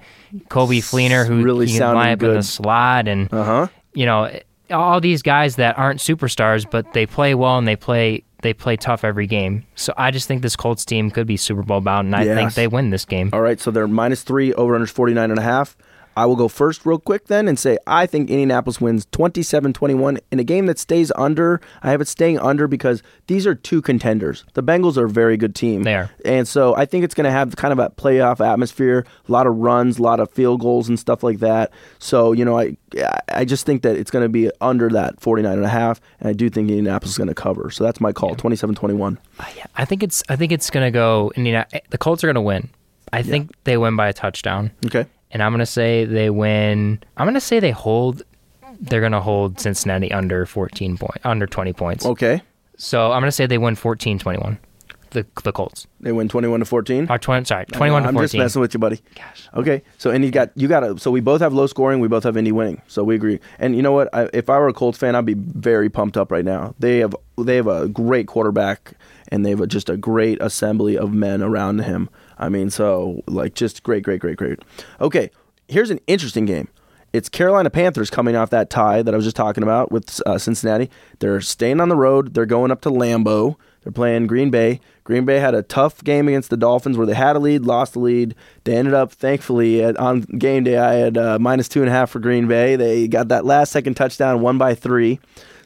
[0.50, 3.68] Coby Fleener, who really he can line up in the slot, and Uh huh.
[3.94, 4.30] you know
[4.70, 8.78] all these guys that aren't superstars, but they play well and they play they play
[8.78, 9.65] tough every game.
[9.75, 12.54] So I just think this Colts team could be Super Bowl bound, and I think
[12.54, 13.30] they win this game.
[13.34, 15.75] All right, so they're minus three, over under 49 and a half.
[16.17, 20.19] I will go first real quick then and say I think Indianapolis wins 27 21
[20.32, 21.62] in a game that stays under.
[21.82, 24.45] I have it staying under because these are two contenders.
[24.54, 25.84] The Bengals are a very good team.
[25.84, 26.12] They are.
[26.26, 29.48] And so I think it's going to have kind of a playoff atmosphere, a lot
[29.48, 31.72] of runs, a lot of field goals and stuff like that.
[32.00, 32.78] So, you know, I
[33.30, 36.30] I just think that it's going to be under that 49 and a half and
[36.30, 37.69] I do think Indianapolis is going to cover.
[37.69, 39.17] So that's my call, 27 21.
[39.39, 39.45] Uh,
[39.76, 41.32] I think it's I think it's gonna go.
[41.36, 42.69] Indiana, the Colts are gonna win.
[43.12, 44.72] I think they win by a touchdown.
[44.86, 45.06] Okay.
[45.32, 47.02] And I'm gonna say they win.
[47.18, 48.24] I'm gonna say they hold.
[48.80, 52.06] They're gonna hold Cincinnati under 14 point, under 20 points.
[52.06, 52.42] Okay.
[52.78, 54.58] So I'm gonna say they win 14-21.
[55.12, 55.88] The the Colts.
[56.02, 57.08] They win 21 to 14.
[57.10, 59.02] Or 20, sorry, 21 I'm just messing with you, buddy.
[59.15, 59.50] Gosh.
[59.56, 62.00] Okay, so and you got you got to so we both have low scoring.
[62.00, 62.82] We both have Indy winning.
[62.88, 63.39] So we agree.
[63.58, 64.08] And you know what?
[64.13, 66.76] I, if I were a Colts fan, I'd be very pumped up right now.
[66.78, 68.94] They have they have a great quarterback,
[69.30, 72.08] and they have a, just a great assembly of men around him.
[72.39, 74.60] I mean, so like just great, great, great, great.
[75.02, 75.30] Okay,
[75.67, 76.69] here's an interesting game.
[77.12, 80.38] It's Carolina Panthers coming off that tie that I was just talking about with uh,
[80.38, 80.91] Cincinnati.
[81.19, 82.36] They're staying on the road.
[82.36, 83.56] They're going up to Lambeau.
[83.82, 84.80] They're playing Green Bay.
[85.06, 87.93] Green Bay had a tough game against the Dolphins where they had a lead, lost
[87.93, 88.36] the lead.
[88.63, 91.91] They ended up, thankfully, at, on game day, I had uh, minus two and a
[91.91, 92.75] half for Green Bay.
[92.75, 95.19] They got that last second touchdown, one by three.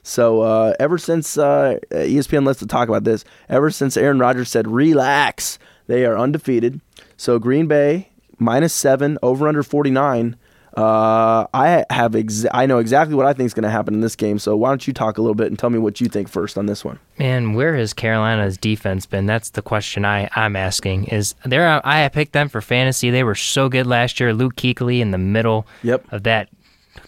[0.04, 4.50] So uh, ever since uh, ESPN lets to talk about this, ever since Aaron Rodgers
[4.50, 5.58] said relax,
[5.88, 6.82] they are undefeated.
[7.18, 10.36] So Green Bay minus seven, over under forty nine.
[10.76, 14.02] Uh, I have ex- I know exactly what I think is going to happen in
[14.02, 14.40] this game.
[14.40, 16.58] So why don't you talk a little bit and tell me what you think first
[16.58, 16.98] on this one?
[17.20, 19.28] Man, where has Carolina's defense been?
[19.28, 21.06] That's the question I I'm asking.
[21.06, 21.80] Is there?
[21.86, 23.12] I picked them for fantasy.
[23.12, 24.34] They were so good last year.
[24.34, 26.12] Luke Kuechly in the middle Yep.
[26.12, 26.50] of that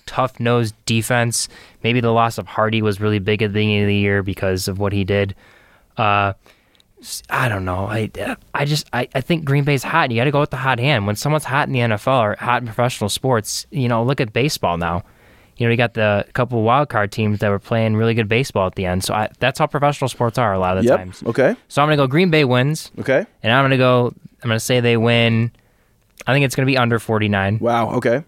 [0.06, 1.48] tough nosed defense.
[1.84, 4.68] Maybe the loss of Hardy was really big at the beginning of the year because
[4.68, 5.34] of what he did.
[5.98, 6.34] Uh,
[7.30, 7.86] I don't know.
[7.88, 8.10] I,
[8.54, 10.12] I just I, I think Green Bay's hot.
[10.12, 11.06] You got to go with the hot hand.
[11.08, 14.34] When someone's hot in the NFL or hot in professional sports, you know, look at
[14.34, 15.04] baseball now.
[15.58, 18.68] You know, you got the couple wild card teams that were playing really good baseball
[18.68, 19.04] at the end.
[19.06, 20.98] So I, that's how professional sports are a lot of the Yep.
[21.00, 21.24] times.
[21.26, 21.56] Okay.
[21.70, 23.26] So I'm gonna go Green Bay wins, Okay.
[23.41, 24.13] and I'm gonna go.
[24.44, 25.52] I'm gonna say they win.
[26.28, 27.91] I think it's gonna be under 49, Wow.
[27.96, 28.24] Okay.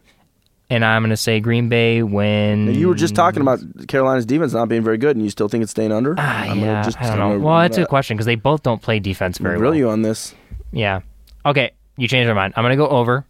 [0.70, 2.70] And I'm gonna say Green Bay wins.
[2.74, 5.48] Now, you were just talking about Carolina's defense not being very good, and you still
[5.48, 6.16] think it's staying under.
[6.18, 7.40] Ah, I'm yeah, just- I don't know.
[7.46, 9.78] Well, that's a uh, good question because they both don't play defense very grill well.
[9.78, 10.36] you on this.
[10.72, 11.02] Yeah.
[11.46, 12.54] Okay, you changed my mind.
[12.58, 13.26] I'm gonna go over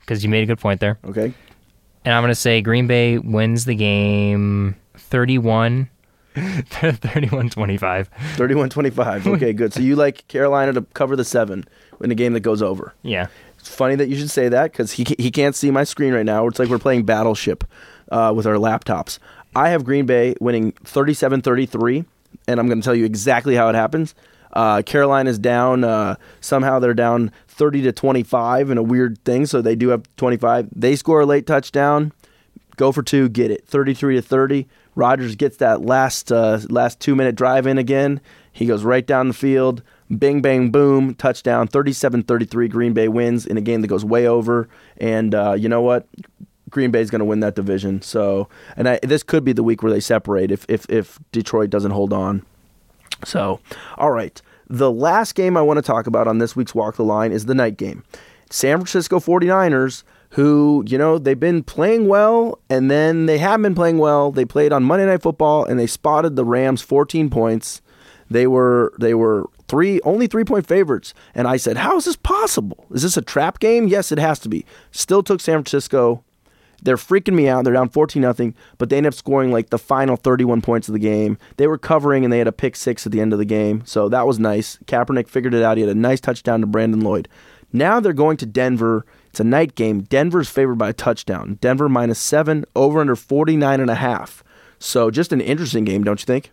[0.00, 1.32] because you made a good point there, Okay.
[2.04, 5.88] and I'm gonna say Green Bay wins the game 31.
[6.36, 8.08] 31-25.
[8.36, 9.26] 31-25.
[9.36, 9.72] Okay, good.
[9.72, 11.64] So you like Carolina to cover the seven
[12.02, 12.92] in a game that goes over.
[13.02, 13.28] Yeah.
[13.68, 16.46] Funny that you should say that because he, he can't see my screen right now.
[16.46, 17.64] It's like we're playing Battleship
[18.10, 19.18] uh, with our laptops.
[19.54, 22.04] I have Green Bay winning 37 33,
[22.46, 24.14] and I'm going to tell you exactly how it happens.
[24.52, 25.84] Uh, is down.
[25.84, 30.04] Uh, somehow they're down 30 to 25 in a weird thing, so they do have
[30.16, 30.68] 25.
[30.74, 32.12] They score a late touchdown,
[32.76, 34.66] go for two, get it 33 to 30.
[34.94, 38.20] Rodgers gets that last uh, last two minute drive in again.
[38.50, 39.82] He goes right down the field.
[40.16, 41.66] Bing, bang, boom, touchdown.
[41.66, 42.68] 37 33.
[42.68, 44.68] Green Bay wins in a game that goes way over.
[44.98, 46.06] And uh, you know what?
[46.70, 48.02] Green Bay's going to win that division.
[48.02, 51.70] So, and I, this could be the week where they separate if, if, if Detroit
[51.70, 52.44] doesn't hold on.
[53.24, 53.60] So,
[53.96, 54.40] all right.
[54.68, 57.46] The last game I want to talk about on this week's Walk the Line is
[57.46, 58.02] the night game.
[58.50, 63.74] San Francisco 49ers, who, you know, they've been playing well and then they haven't been
[63.74, 64.32] playing well.
[64.32, 67.80] They played on Monday Night Football and they spotted the Rams 14 points.
[68.28, 72.16] They were they were three only 3 point favorites and I said, "How is this
[72.16, 72.86] possible?
[72.90, 74.64] Is this a trap game?" Yes, it has to be.
[74.90, 76.22] Still took San Francisco
[76.82, 77.64] they're freaking me out.
[77.64, 80.92] They're down 14 nothing, but they end up scoring like the final 31 points of
[80.92, 81.38] the game.
[81.56, 83.82] They were covering and they had a pick six at the end of the game.
[83.84, 84.78] So that was nice.
[84.86, 85.76] Kaepernick figured it out.
[85.76, 87.28] He had a nice touchdown to Brandon Lloyd.
[87.72, 89.04] Now they're going to Denver.
[89.30, 90.02] It's a night game.
[90.02, 91.58] Denver's favored by a touchdown.
[91.60, 94.44] Denver minus seven, over under 49 and a half.
[94.78, 96.50] So just an interesting game, don't you think?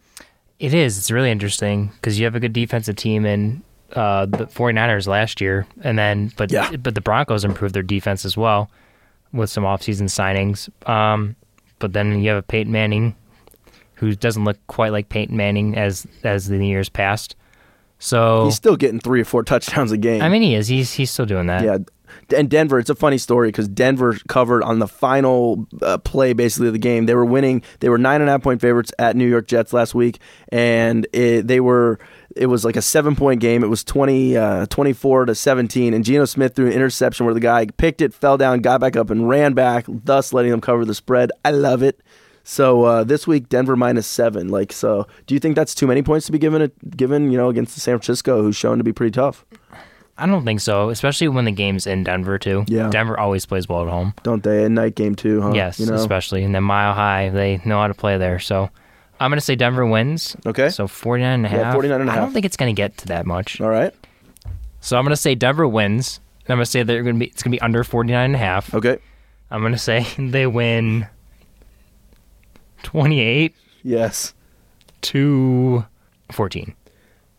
[0.63, 0.97] It is.
[0.97, 5.41] It's really interesting because you have a good defensive team in uh, the 49ers last
[5.41, 6.71] year, and then but Yeah.
[6.77, 8.71] but the Broncos improved their defense as well
[9.33, 10.69] with some offseason signings.
[10.89, 11.35] Um,
[11.79, 13.13] but then you have a Peyton Manning
[13.95, 17.35] who doesn't look quite like Peyton Manning as as the years passed.
[17.99, 20.21] So He's still getting three or four touchdowns a game.
[20.21, 20.69] I mean, he is.
[20.69, 21.63] He's he's still doing that.
[21.63, 21.77] Yeah,
[22.35, 22.79] and Denver.
[22.79, 26.79] It's a funny story because Denver covered on the final uh, play, basically of the
[26.79, 27.05] game.
[27.05, 27.63] They were winning.
[27.79, 31.07] They were nine and a half point favorites at New York Jets last week, and
[31.13, 31.99] it, they were.
[32.35, 33.63] It was like a seven point game.
[33.63, 37.39] It was 20, uh, 24 to seventeen, and Geno Smith threw an interception where the
[37.39, 40.85] guy picked it, fell down, got back up, and ran back, thus letting them cover
[40.85, 41.31] the spread.
[41.45, 42.01] I love it.
[42.43, 44.49] So uh, this week, Denver minus seven.
[44.49, 46.61] Like, so do you think that's too many points to be given?
[46.61, 49.45] It given you know against the San Francisco, who's shown to be pretty tough,
[50.17, 52.65] I don't think so, especially when the game's in Denver too.
[52.67, 52.89] Yeah.
[52.89, 54.13] Denver always plays well at home.
[54.23, 54.63] don't they?
[54.65, 55.53] A night game too, huh?
[55.55, 55.95] yes, you know?
[55.95, 58.37] especially and then Mile High, they know how to play there.
[58.39, 58.69] So
[59.19, 60.35] I'm going to say Denver wins.
[60.45, 60.69] Okay.
[60.69, 61.73] So 49 and a Yeah, half.
[61.73, 62.19] 49 and a half.
[62.21, 63.59] I don't think it's going to get to that much.
[63.59, 63.93] All right.
[64.81, 66.19] So I'm going to say Denver wins.
[66.47, 68.35] I'm going to say they're going to be it's going to be under 49 and
[68.35, 68.73] a half.
[68.75, 68.99] Okay.
[69.49, 71.07] I'm going to say they win
[72.83, 74.33] 28 Yes.
[75.01, 75.85] to
[76.31, 76.75] 14.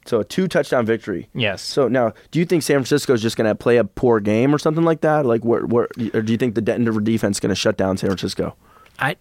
[0.07, 1.29] So a two touchdown victory.
[1.35, 1.63] Yes.
[1.63, 4.55] So now, do you think San Francisco is just going to play a poor game
[4.55, 5.25] or something like that?
[5.25, 7.97] Like, what, what, or do you think the Denver defense is going to shut down
[7.97, 8.55] San Francisco?
[8.99, 9.17] I,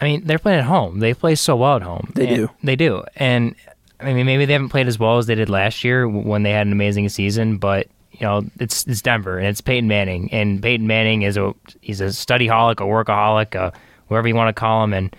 [0.00, 1.00] I mean, they're playing at home.
[1.00, 2.10] They play so well at home.
[2.14, 2.50] They do.
[2.62, 3.04] They do.
[3.16, 3.54] And
[4.00, 6.52] I mean, maybe they haven't played as well as they did last year when they
[6.52, 7.58] had an amazing season.
[7.58, 11.54] But you know, it's it's Denver and it's Peyton Manning, and Peyton Manning is a
[11.80, 13.70] he's a study holic, a workaholic, uh,
[14.08, 15.14] whatever you want to call him, and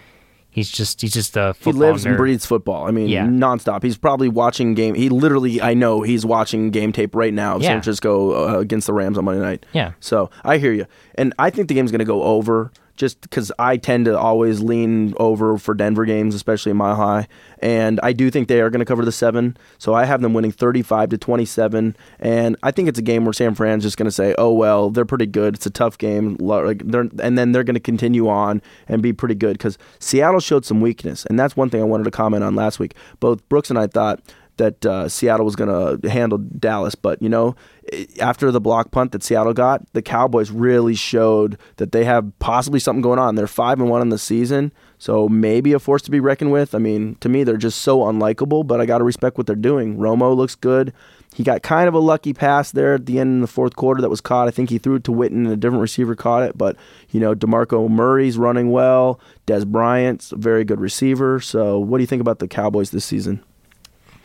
[0.49, 2.87] he's just he's just a He football lives and breathes football.
[2.87, 3.25] I mean, Yeah.
[3.25, 3.83] nonstop.
[3.83, 4.95] He's probably watching game.
[4.95, 7.55] He literally, I know, he's watching game tape right now.
[7.55, 7.69] of Yeah.
[7.69, 9.65] San Francisco uh, against the Rams on Monday night.
[9.73, 9.91] Yeah.
[9.99, 10.85] So I hear you,
[11.15, 14.59] and I think the game's going to go over just because I tend to always
[14.59, 18.69] lean over for Denver games, especially in Mile High, and I do think they are
[18.69, 19.55] going to cover the seven.
[19.77, 23.31] So I have them winning 35 to 27, and I think it's a game where
[23.31, 25.55] San Fran's just going to say, "Oh well, they're pretty good.
[25.55, 29.35] It's a tough game," like and then they're going to continue on and be pretty
[29.35, 32.53] good because Seattle showed some weakness, and that's one thing I wanted to comment on
[32.53, 32.95] last week.
[33.21, 34.21] Both Brooks and I thought
[34.59, 37.55] that uh, Seattle was going to handle Dallas, but you know,
[37.91, 42.31] Uh, after the block punt that Seattle got, the Cowboys really showed that they have
[42.39, 43.35] possibly something going on.
[43.35, 46.75] They're five and one in the season, so maybe a force to be reckoned with.
[46.75, 49.55] I mean, to me, they're just so unlikable, but I got to respect what they're
[49.55, 49.97] doing.
[49.97, 50.93] Romo looks good.
[51.35, 54.01] He got kind of a lucky pass there at the end in the fourth quarter
[54.01, 54.47] that was caught.
[54.47, 56.57] I think he threw it to Witten and a different receiver caught it.
[56.57, 56.75] But,
[57.11, 59.19] you know, DeMarco Murray's running well.
[59.45, 61.39] Dez Bryant's a very good receiver.
[61.39, 63.43] So, what do you think about the Cowboys this season?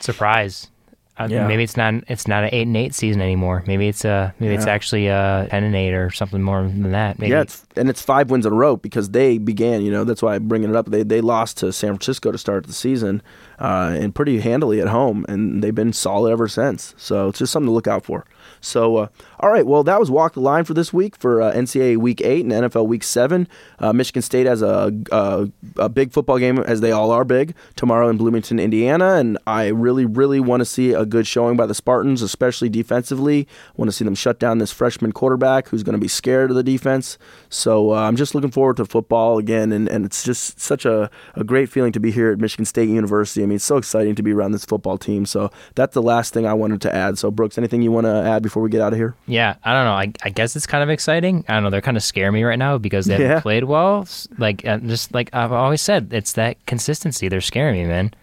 [0.04, 0.70] surprise.
[1.16, 1.46] Uh, yeah.
[1.46, 3.62] Maybe it's not it's not an eight and eight season anymore.
[3.68, 4.58] Maybe it's a maybe yeah.
[4.58, 7.20] it's actually a ten and eight or something more than that.
[7.20, 7.30] Maybe.
[7.30, 9.82] Yeah, it's, and it's five wins in a row because they began.
[9.82, 10.86] You know that's why I'm bringing it up.
[10.86, 13.22] They they lost to San Francisco to start the season,
[13.60, 16.94] uh, and pretty handily at home, and they've been solid ever since.
[16.96, 18.26] So it's just something to look out for.
[18.60, 19.08] So, uh,
[19.44, 22.22] all right, well, that was Walk the Line for this week for uh, NCAA Week
[22.22, 23.46] 8 and NFL Week 7.
[23.78, 27.54] Uh, Michigan State has a, a, a, big football game, as they all are big,
[27.76, 29.16] tomorrow in Bloomington, Indiana.
[29.16, 33.46] And I really, really want to see a good showing by the Spartans, especially defensively.
[33.68, 36.48] I want to see them shut down this freshman quarterback who's going to be scared
[36.48, 37.18] of the defense.
[37.50, 39.72] So uh, I'm just looking forward to football again.
[39.72, 42.88] And, and it's just such a, a great feeling to be here at Michigan State
[42.88, 43.42] University.
[43.42, 45.26] I mean, it's so exciting to be around this football team.
[45.26, 47.18] So that's the last thing I wanted to add.
[47.18, 49.14] So, Brooks, anything you want to add before we get out of here?
[49.64, 49.92] I don't know.
[49.92, 51.44] I, I guess it's kind of exciting.
[51.48, 51.70] I don't know.
[51.70, 54.06] They're kind of scare me right now because they haven't played well.
[54.38, 57.28] Like uh, just like I've always said, it's that consistency.
[57.28, 58.14] They're scaring me, man.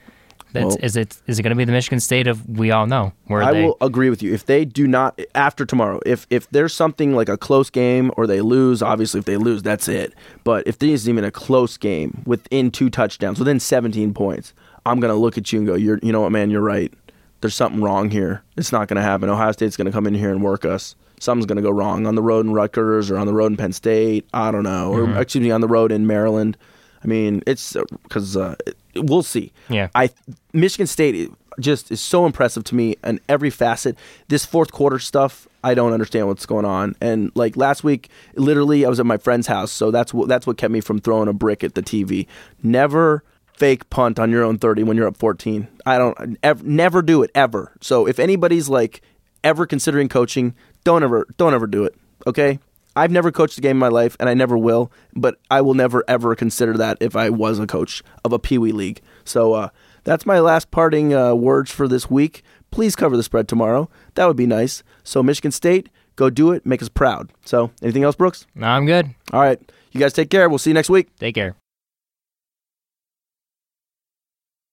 [0.54, 2.86] That's, well, is it is it going to be the Michigan State of we all
[2.86, 3.14] know?
[3.28, 3.64] Where I they...
[3.64, 4.34] will agree with you.
[4.34, 8.28] If they do not after tomorrow, if if there's something like a close game or
[8.28, 10.14] they lose, obviously if they lose, that's it.
[10.44, 14.54] But if there's even a close game within two touchdowns, within 17 points,
[14.86, 16.94] I'm going to look at you and go, "You're you know what, man, you're right
[17.42, 18.44] there's something wrong here.
[18.56, 19.30] It's not going to happen.
[19.30, 20.96] Ohio State's going to come in here and work us.
[21.20, 23.58] Something's going to go wrong on the road in Rutgers or on the road in
[23.58, 24.28] Penn State.
[24.34, 24.94] I don't know.
[24.94, 25.18] Mm-hmm.
[25.18, 26.58] Or excuse me, on the road in Maryland.
[27.04, 29.52] I mean, it's because uh, uh we'll see.
[29.70, 29.90] Yeah.
[29.96, 30.12] I
[30.54, 33.98] Michigan State just is so impressive to me in every facet.
[34.28, 36.96] This fourth quarter stuff, I don't understand what's going on.
[37.02, 40.48] And like last week, literally, I was at my friend's house, so that's what that's
[40.48, 42.28] what kept me from throwing a brick at the TV.
[42.64, 43.24] Never
[43.62, 45.68] fake punt on your own 30 when you're up 14.
[45.86, 47.72] I don't ever, never do it ever.
[47.80, 49.04] So if anybody's like
[49.44, 51.94] ever considering coaching, don't ever don't ever do it.
[52.26, 52.58] Okay?
[52.96, 55.76] I've never coached a game in my life and I never will, but I will
[55.76, 59.00] never ever consider that if I was a coach of a Pee Wee league.
[59.26, 59.70] So uh,
[60.06, 62.42] that's my last parting uh, words for this week.
[62.72, 63.92] Please cover the spread tomorrow.
[64.16, 64.82] That would be nice.
[65.04, 67.32] So Michigan State, go do it, make us proud.
[67.46, 68.48] So anything else, Brooks?
[68.56, 69.14] No, I'm good.
[69.32, 69.60] All right.
[69.92, 70.50] You guys take care.
[70.50, 71.16] We'll see you next week.
[71.20, 71.61] Take care.